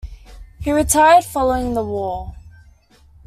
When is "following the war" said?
1.25-2.33